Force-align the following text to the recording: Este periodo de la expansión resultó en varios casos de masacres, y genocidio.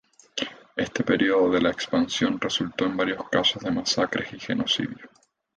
Este 0.77 1.03
periodo 1.03 1.51
de 1.51 1.61
la 1.61 1.69
expansión 1.69 2.41
resultó 2.41 2.85
en 2.87 2.97
varios 2.97 3.29
casos 3.29 3.61
de 3.61 3.69
masacres, 3.69 4.33
y 4.33 4.39
genocidio. 4.39 5.11